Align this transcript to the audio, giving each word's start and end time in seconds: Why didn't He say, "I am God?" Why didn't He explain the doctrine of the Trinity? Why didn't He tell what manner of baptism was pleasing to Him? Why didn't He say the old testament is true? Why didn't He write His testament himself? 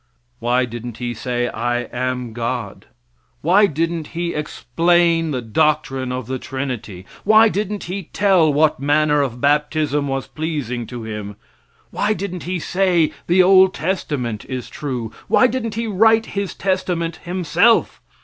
Why 0.39 0.65
didn't 0.65 0.97
He 0.97 1.13
say, 1.13 1.47
"I 1.49 1.81
am 1.93 2.33
God?" 2.33 2.87
Why 3.43 3.67
didn't 3.67 4.07
He 4.17 4.33
explain 4.33 5.29
the 5.29 5.43
doctrine 5.43 6.11
of 6.11 6.25
the 6.25 6.39
Trinity? 6.39 7.05
Why 7.23 7.49
didn't 7.49 7.83
He 7.83 8.09
tell 8.11 8.51
what 8.51 8.79
manner 8.79 9.21
of 9.21 9.39
baptism 9.39 10.07
was 10.07 10.25
pleasing 10.25 10.87
to 10.87 11.03
Him? 11.03 11.35
Why 11.91 12.13
didn't 12.13 12.45
He 12.45 12.57
say 12.57 13.11
the 13.27 13.43
old 13.43 13.75
testament 13.75 14.43
is 14.49 14.71
true? 14.71 15.11
Why 15.27 15.45
didn't 15.45 15.75
He 15.75 15.85
write 15.85 16.25
His 16.33 16.55
testament 16.55 17.17
himself? 17.17 18.01